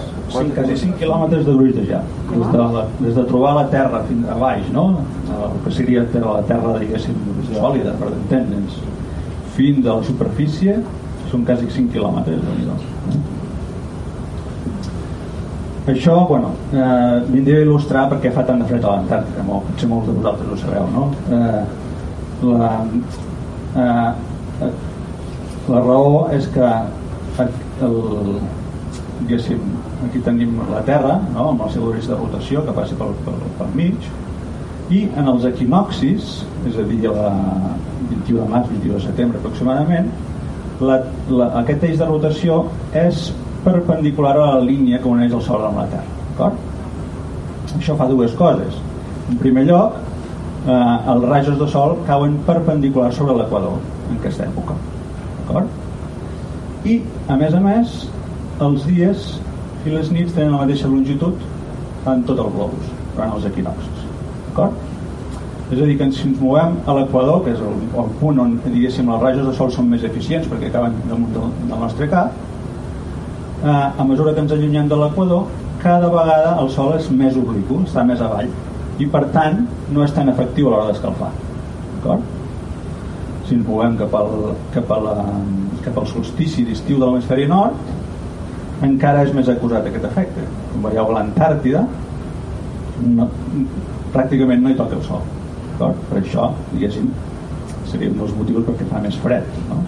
[0.56, 2.08] quasi 5 quilòmetres de de gel.
[2.30, 4.86] Des de, la, des de trobar la terra fins a baix, no?
[5.32, 7.14] El que seria la terra, diguéssim,
[7.52, 8.80] sòlida, per entendre'ns,
[9.56, 10.78] fins a la superfície,
[11.30, 12.40] són quasi 5 quilòmetres.
[12.42, 12.82] Doncs,
[13.16, 13.42] eh?
[15.92, 19.88] Això, bueno, eh, vindria a il·lustrar perquè fa tant de fred a l'Antàrtica, molt, potser
[19.90, 21.08] molts de vosaltres ho sabeu, no?
[21.34, 21.62] Eh,
[22.46, 22.68] la,
[23.82, 24.68] eh,
[25.72, 26.68] la raó és que
[27.82, 27.96] el,
[29.22, 29.60] diguéssim,
[30.06, 31.52] aquí tenim la Terra no?
[31.52, 34.10] amb el seu eix de rotació que passa pel, pel, pel mig
[34.92, 37.30] i en els equinoxis és a dir, la
[38.10, 40.10] 21 de març, 21 de setembre aproximadament
[40.82, 40.98] la,
[41.30, 42.64] la, aquest eix de rotació
[42.98, 43.28] és
[43.62, 46.70] perpendicular a la línia que uneix el Sol amb la Terra d'acord?
[47.78, 48.80] això fa dues coses
[49.30, 50.00] en primer lloc
[50.66, 53.78] eh, els rajos de sol cauen perpendiculars sobre l'equador
[54.10, 54.76] en aquesta època
[55.38, 55.80] d'acord?
[56.84, 56.98] i
[57.30, 58.02] a més a més
[58.66, 59.26] els dies
[59.86, 61.42] i les nits tenen la mateixa longitud
[62.12, 64.08] en tot el globus durant els equinoxis
[64.46, 64.88] d'acord?
[65.72, 68.58] és a dir que si ens movem a l'equador que és el, el punt on
[68.64, 72.34] diguéssim els rajos de sol són més eficients perquè acaben damunt del, del nostre cap
[73.64, 75.48] eh, a mesura que ens allunyem de l'equador
[75.82, 78.52] cada vegada el sol és més obliqu està més avall
[79.00, 79.64] i per tant
[79.94, 82.28] no és tan efectiu a l'hora d'escalfar d'acord?
[83.48, 84.36] si ens movem cap al,
[84.76, 85.16] cap, a la,
[85.86, 88.01] cap al solstici d'estiu de l'hemisferi nord
[88.82, 90.46] encara és més acusat aquest efecte.
[90.72, 91.84] Com veieu a l'Antàrtida
[93.02, 93.28] no,
[94.12, 95.22] pràcticament no hi toca el sol
[95.78, 97.08] per això diguéssim
[97.90, 99.80] seria un dels motius perquè fa més fred no?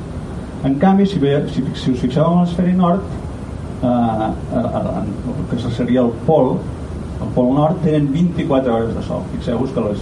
[0.66, 3.04] en canvi si, ve, si, si us fixeu en l'hemisferi nord
[3.84, 4.28] eh,
[4.58, 6.56] eh, el que seria el pol
[7.20, 9.22] el pol nord tenen 24 hores de sol.
[9.32, 10.00] Fixeu-vos que les,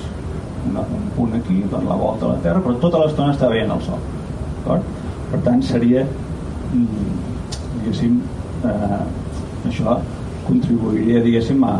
[0.70, 3.70] una, un punt aquí dona la volta a la Terra però tota l'estona està veient
[3.74, 4.80] el sol
[5.32, 7.10] per tant seria mm,
[7.80, 8.20] diguéssim
[8.68, 9.02] eh,
[9.70, 9.98] això
[10.46, 11.74] contribuiria diguéssim a,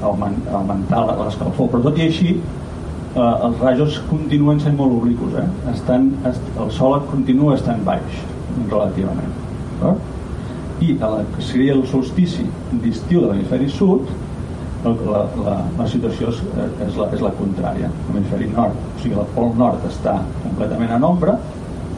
[0.00, 5.46] a augmentar l'escalfor però tot i així eh, els rajos continuen sent molt obliquos eh?
[5.74, 8.20] estan, est, el sol continua estant baix
[8.70, 9.32] relativament
[9.80, 10.12] d'acord?
[10.84, 12.44] i a la, que seria el solstici
[12.82, 14.10] d'estiu de l'hemisferi sud
[14.84, 16.40] la, la, la situació és,
[16.86, 21.06] és, la, és la contrària l'hemisferi nord, o sigui el pol nord està completament en
[21.08, 21.38] ombra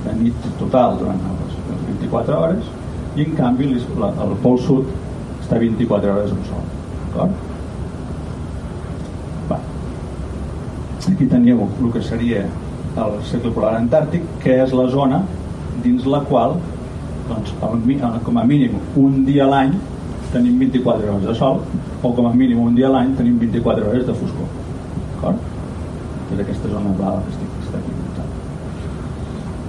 [0.04, 2.68] de nit total durant les, les 24 hores
[3.16, 4.88] i en canvi el pol sud
[5.42, 6.64] està 24 hores amb sol
[7.14, 7.44] d'acord?
[11.06, 12.42] Aquí teniu el que seria
[12.98, 15.22] el cercle polar antàrtic que és la zona
[15.84, 16.56] dins la qual
[17.28, 17.52] doncs,
[18.26, 19.76] com a mínim un dia a l'any
[20.32, 21.60] tenim 24 hores de sol
[22.02, 24.50] o com a mínim un dia a l'any tenim 24 hores de foscor
[25.14, 25.52] d'acord?
[26.34, 28.28] és aquesta zona blava que estic, que muntat.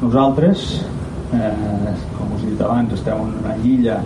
[0.02, 0.64] nosaltres
[1.34, 4.00] eh, com us he dit abans estem en una illa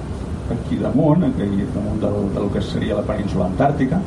[0.52, 4.02] aquí damunt aquí damunt del, del que seria la península antàrtica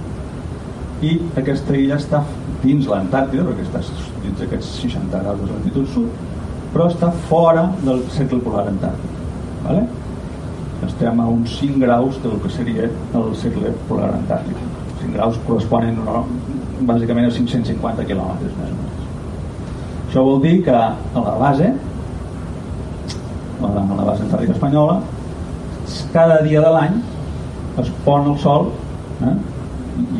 [1.05, 2.23] i aquesta illa està
[2.65, 3.83] dins l'Antàrtida perquè està
[4.23, 6.33] dins d'aquests 60 graus de latitud sud
[6.73, 9.21] però està fora del cercle polar antàrtic
[9.67, 9.85] vale?
[10.85, 12.89] estem a uns 5 graus del que seria
[13.21, 14.61] el cercle polar antàrtic
[15.03, 16.25] 5 graus corresponen no,
[16.89, 19.03] bàsicament a 550 quilòmetres més o menys
[20.09, 21.73] això vol dir que a la base
[23.63, 25.01] la, a la base antàrtica espanyola
[26.13, 26.99] cada dia de l'any
[27.83, 28.71] es pon el sol
[29.27, 29.37] eh,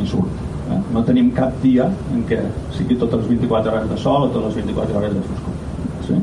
[0.03, 0.81] i, surt eh?
[0.95, 2.41] no tenim cap dia en què
[2.77, 5.55] sigui totes les 24 hores de sol o totes les 24 hores de foscor
[6.09, 6.21] sí?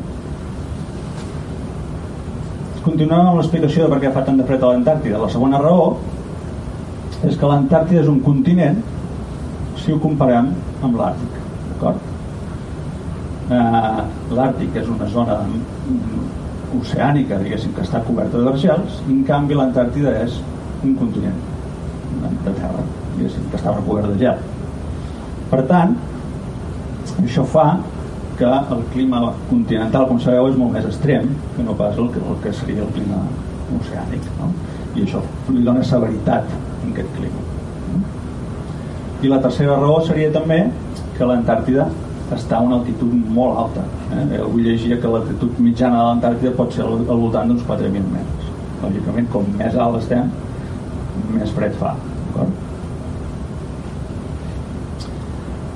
[2.85, 5.91] continuem amb l'explicació de per què fa tant de fred a l'Antàrtida la segona raó
[7.27, 8.81] és que l'Antàrtida és un continent
[9.81, 10.51] si ho comparem
[10.85, 11.37] amb l'Àrtic
[11.69, 12.09] d'acord?
[13.51, 14.01] Eh,
[14.37, 15.37] l'Àrtic és una zona
[16.79, 20.39] oceànica diguéssim que està coberta d'argels i en canvi l'Antàrtida és
[20.83, 21.39] un continent
[22.45, 24.41] de terra diguéssim que està recobert de gel
[25.51, 25.95] per tant
[27.23, 27.67] això fa
[28.39, 32.21] que el clima continental com sabeu és molt més extrem que no pas el que,
[32.23, 33.19] el que seria el clima
[33.77, 34.51] oceànic no?
[34.95, 36.49] i això li dona severitat
[36.83, 37.49] en aquest clima
[39.21, 40.63] i la tercera raó seria també
[41.17, 41.89] que l'Antàrtida
[42.37, 43.83] està a una altitud molt alta
[44.15, 44.39] eh?
[44.39, 48.49] avui llegia que l'altitud mitjana de l'Antàrtida pot ser al, voltant d'uns 4.000 metres
[48.81, 50.31] lògicament com més alt estem
[51.35, 51.95] més fred fa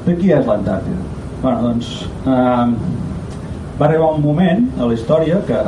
[0.06, 1.02] de qui és l'Antàrtida?
[1.42, 1.88] Bueno, doncs,
[2.30, 2.66] eh,
[3.80, 5.62] va arribar un moment a la història que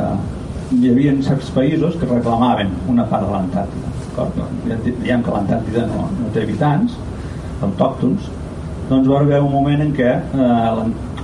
[0.76, 3.86] hi havia certs països que reclamaven una part de l'Antàrtida.
[4.68, 6.96] Ja diem que l'Antàrtida no, no té habitants,
[7.66, 8.30] autòctons,
[8.88, 10.48] doncs va arribar un moment en què eh,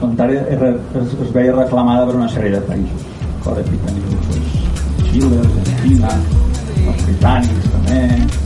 [0.03, 0.65] l'Antàrtida es,
[1.01, 3.11] es, es veia reclamada per una sèrie de països.
[3.45, 4.55] Teniu doncs,
[5.09, 6.11] Xile, Argentina,
[6.85, 8.45] els britànics també, eh.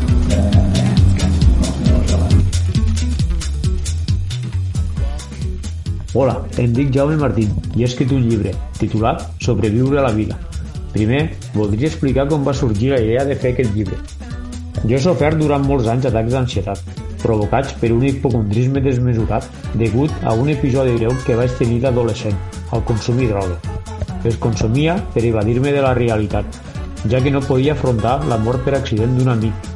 [6.18, 10.38] Hola, em dic Jaume Martín i he escrit un llibre titulat Sobreviure a la vida.
[10.94, 11.20] Primer,
[11.54, 13.98] voldria explicar com va sorgir la idea de fer aquest llibre.
[14.84, 20.34] Jo he sofert durant molts anys atacs d'ansietat, provocats per un hipocondrisme desmesurat degut a
[20.34, 22.36] un episodi greu que vaig tenir d'adolescent,
[22.72, 23.58] al consumir droga.
[24.24, 26.46] Les consumia per evadir-me de la realitat,
[27.10, 29.68] ja que no podia afrontar la mort per accident d'un amic,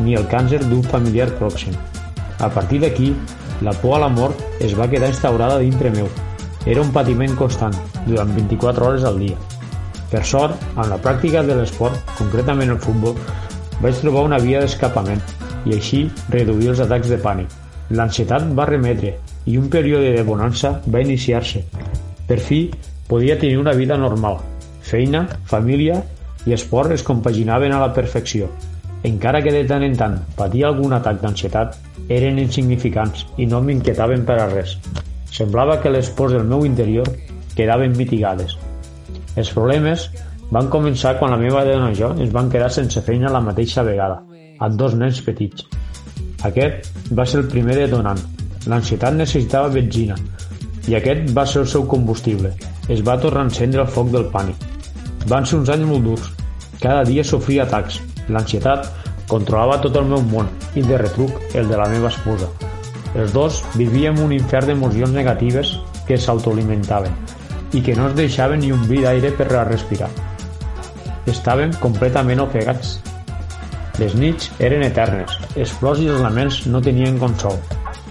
[0.00, 1.74] ni el càncer d'un familiar pròxim.
[2.38, 3.12] A partir d'aquí,
[3.62, 6.08] la por a la mort es va quedar instaurada dintre meu.
[6.66, 7.74] Era un patiment constant,
[8.06, 9.38] durant 24 hores al dia.
[10.10, 13.16] Per sort, amb la pràctica de l'esport, concretament el futbol,
[13.82, 15.22] vaig trobar una via d'escapament
[15.66, 17.52] i així reduir els atacs de pànic.
[17.92, 21.62] L'ansietat va remetre i un període de bonança va iniciar-se.
[22.28, 22.64] Per fi,
[23.08, 24.38] podia tenir una vida normal.
[24.82, 26.00] Feina, família
[26.46, 28.48] i esport es compaginaven a la perfecció.
[29.04, 31.76] Encara que de tant en tant patia algun atac d'ansietat,
[32.08, 34.76] eren insignificants i no m'inquietaven per a res.
[35.32, 37.08] Semblava que les pors del meu interior
[37.56, 38.56] quedaven mitigades.
[39.36, 40.08] Els problemes
[40.52, 43.84] van començar quan la meva dona i jo ens vam quedar sense feina la mateixa
[43.86, 44.20] vegada,
[44.66, 45.66] amb dos nens petits.
[46.48, 46.88] Aquest
[47.18, 48.20] va ser el primer detonant.
[48.70, 50.16] L'ansietat necessitava benzina
[50.90, 52.52] i aquest va ser el seu combustible.
[52.90, 54.66] Es va tornar a encendre el foc del pànic.
[55.30, 56.30] Van ser uns anys molt durs.
[56.82, 58.00] Cada dia sofria atacs.
[58.28, 58.88] L'ansietat
[59.30, 62.50] controlava tot el meu món i de retruc el de la meva esposa.
[63.14, 65.76] Els dos vivíem un infern d'emocions negatives
[66.08, 67.14] que s'autoalimentaven
[67.72, 70.10] i que no ens deixaven ni un bri d'aire per a respirar.
[71.30, 72.98] Estàvem completament ofegats.
[74.00, 77.58] Les nits eren eternes, els plors i els laments no tenien consol.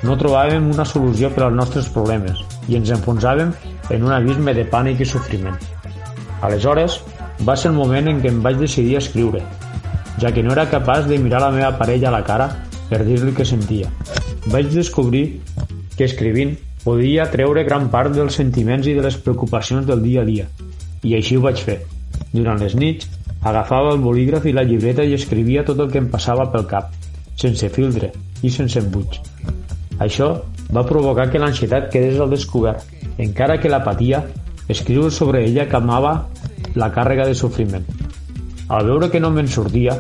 [0.05, 3.53] No trobàvem una solució per als nostres problemes i ens enfonsàvem
[3.89, 5.57] en un abisme de pànic i sofriment.
[6.45, 6.99] Aleshores,
[7.47, 9.41] va ser el moment en què em vaig decidir a escriure,
[10.21, 12.49] ja que no era capaç de mirar la meva parella a la cara
[12.89, 13.89] per dir-li què sentia.
[14.53, 15.23] Vaig descobrir
[15.97, 16.53] que escrivint
[16.84, 20.45] podia treure gran part dels sentiments i de les preocupacions del dia a dia,
[21.03, 21.79] i així ho vaig fer.
[22.34, 23.09] Durant les nits,
[23.41, 26.91] agafava el bolígraf i la llibreta i escrivia tot el que em passava pel cap,
[27.35, 28.11] sense filtre
[28.41, 29.17] i sense embuig.
[30.01, 30.29] Això
[30.73, 32.85] va provocar que l'ansietat quedés al descobert,
[33.17, 34.23] encara que l'apatia
[34.69, 36.13] escriure sobre ella calmava
[36.75, 37.85] la càrrega de sofriment.
[38.69, 39.97] Al veure que no me'n sortia,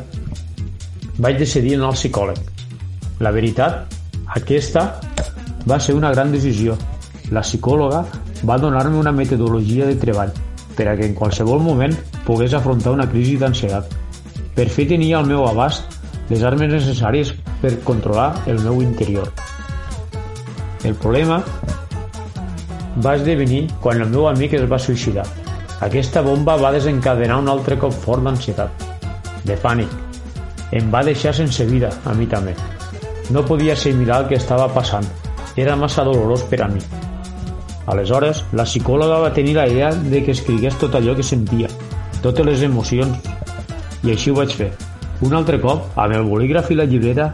[1.19, 2.39] vaig decidir anar al psicòleg.
[3.21, 3.91] La veritat,
[4.37, 4.85] aquesta
[5.67, 6.77] va ser una gran decisió.
[7.31, 8.05] La psicòloga
[8.47, 10.31] va donar-me una metodologia de treball
[10.77, 11.93] per a que en qualsevol moment
[12.25, 13.91] pogués afrontar una crisi d'ansietat.
[14.55, 15.99] Per fi tenia al meu abast
[16.29, 19.31] les armes necessàries per controlar el meu interior.
[20.83, 21.41] El problema
[23.05, 25.25] va esdevenir quan el meu amic es va suïcidar.
[25.81, 28.87] Aquesta bomba va desencadenar un altre cop fort d'ansietat,
[29.45, 29.93] de pànic.
[30.77, 32.55] Em va deixar sense vida, a mi també.
[33.31, 35.07] No podia assimilar el que estava passant.
[35.55, 36.81] Era massa dolorós per a mi.
[37.91, 41.67] Aleshores, la psicòloga va tenir la idea de que escrigués tot allò que sentia,
[42.21, 43.17] totes les emocions,
[44.05, 44.71] i així ho vaig fer.
[45.25, 47.31] Un altre cop, amb el bolígraf i la llibreta,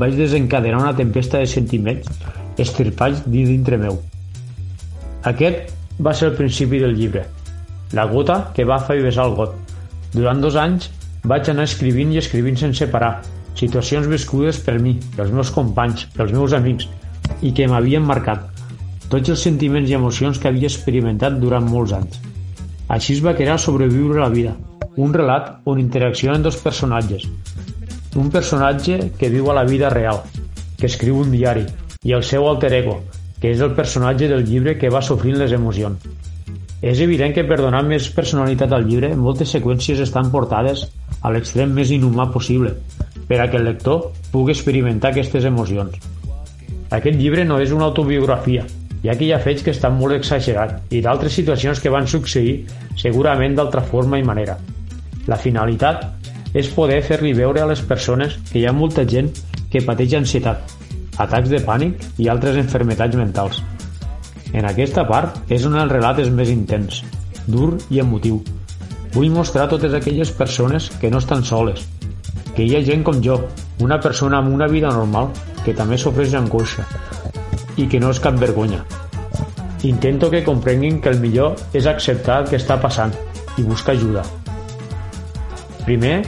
[0.00, 2.08] vaig desencadenar una tempesta de sentiments
[2.60, 3.98] estirpats dintre meu.
[5.28, 7.26] Aquest va ser el principi del llibre,
[7.92, 9.56] la gota que va fer vessar el got.
[10.14, 10.88] Durant dos anys
[11.28, 13.20] vaig anar escrivint i escrivint sense parar,
[13.58, 16.88] situacions viscudes per mi, pels meus companys, pels meus amics,
[17.42, 18.48] i que m'havien marcat,
[19.10, 22.29] tots els sentiments i emocions que havia experimentat durant molts anys.
[22.90, 24.56] Així es va crear Sobreviure la vida,
[24.98, 27.28] un relat on interaccionen dos personatges.
[28.18, 30.18] Un personatge que viu a la vida real,
[30.78, 31.62] que escriu un diari,
[32.02, 32.96] i el seu alter ego,
[33.38, 36.02] que és el personatge del llibre que va sofrint les emocions.
[36.82, 40.88] És evident que per donar més personalitat al llibre, moltes seqüències estan portades
[41.22, 42.74] a l'extrem més inhumà possible,
[43.28, 45.94] per a que el lector pugui experimentar aquestes emocions.
[46.90, 48.66] Aquest llibre no és una autobiografia,
[49.04, 52.66] ja que hi ha fets que estan molt exagerats i d'altres situacions que van succeir
[53.00, 54.58] segurament d'altra forma i manera.
[55.28, 56.04] La finalitat
[56.56, 59.30] és poder fer-li veure a les persones que hi ha molta gent
[59.70, 60.74] que pateix ansietat,
[61.16, 63.62] atacs de pànic i altres enfermetats mentals.
[64.52, 67.04] En aquesta part és on el relat és més intens,
[67.46, 68.42] dur i emotiu.
[69.14, 71.86] Vull mostrar totes aquelles persones que no estan soles,
[72.56, 73.38] que hi ha gent com jo,
[73.80, 75.30] una persona amb una vida normal
[75.64, 76.86] que també sofreix d'angoixa
[77.80, 78.84] i que no és cap vergonya.
[79.88, 83.14] Intento que comprenguin que el millor és acceptar el que està passant
[83.56, 84.24] i buscar ajuda.
[85.86, 86.20] Primer,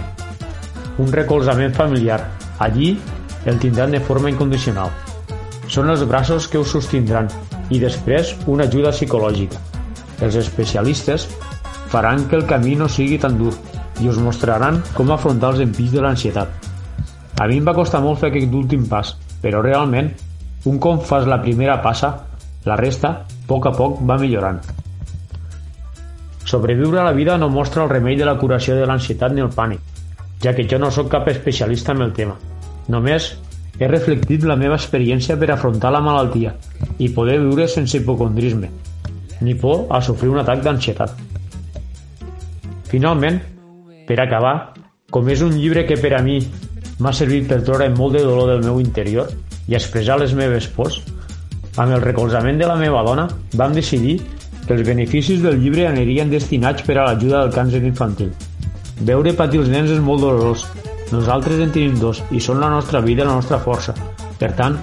[0.98, 2.20] un recolzament familiar.
[2.58, 2.94] Allí
[3.44, 4.90] el tindran de forma incondicional.
[5.68, 7.28] Són els braços que us sostindran
[7.72, 9.60] i després una ajuda psicològica.
[10.22, 11.28] Els especialistes
[11.92, 13.52] faran que el camí no sigui tan dur
[14.00, 16.48] i us mostraran com afrontar els empills de l'ansietat.
[17.40, 20.12] A mi em va costar molt fer aquest últim pas, però realment,
[20.64, 22.12] un cop fas la primera passa,
[22.64, 24.60] la resta, a poc a poc, va millorant.
[26.44, 29.50] Sobreviure a la vida no mostra el remei de la curació de l'ansietat ni el
[29.50, 29.80] pànic,
[30.42, 32.36] ja que jo no sóc cap especialista en el tema.
[32.88, 33.32] Només
[33.78, 36.54] he reflectit la meva experiència per afrontar la malaltia
[36.98, 38.70] i poder viure sense hipocondrisme,
[39.40, 41.14] ni por a sofrir un atac d'ansietat.
[42.92, 43.40] Finalment,
[44.06, 44.74] per acabar,
[45.10, 46.38] com és un llibre que per a mi
[47.02, 49.30] m'ha servit per treure molt de dolor del meu interior
[49.68, 51.00] i expressar les meves pors,
[51.76, 54.18] amb el recolzament de la meva dona vam decidir
[54.66, 58.32] que els beneficis del llibre anirien destinats per a l'ajuda del càncer infantil.
[59.02, 60.66] Veure patir els nens és molt dolorós
[61.12, 63.94] nosaltres en tenim dos i són la nostra vida i la nostra força.
[64.40, 64.78] Per tant,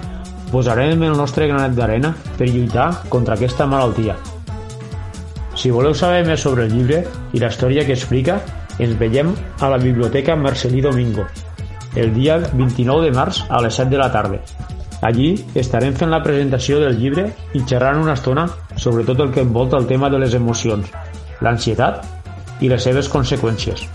[0.52, 4.16] posarem el nostre granet d'arena per lluitar contra aquesta malaltia.
[5.58, 7.02] Si voleu saber més sobre el llibre
[7.34, 8.38] i la història que explica,
[8.78, 11.26] ens veiem a la Biblioteca Marcelí Domingo,
[11.96, 14.38] el dia 29 de març a les 7 de la tarda.
[15.00, 18.46] Allí estarem fent la presentació del llibre i xerrant una estona
[18.76, 20.92] sobre tot el que envolta el tema de les emocions,
[21.40, 22.04] l'ansietat
[22.60, 23.86] i les seves conseqüències.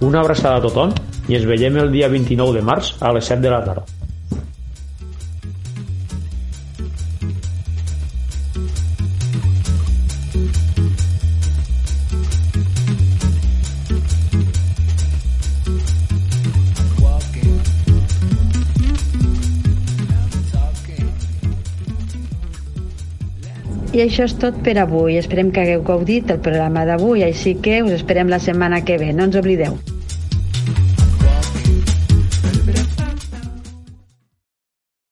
[0.00, 0.96] Una abraçada a tothom
[1.28, 3.99] i ens veiem el dia 29 de març a les 7 de la tarda.
[24.00, 25.18] Això és tot per avui.
[25.20, 29.12] Esperem que hagueu gaudit el programa d'avui, així que us esperem la setmana que ve.
[29.12, 29.76] No ens oblideu.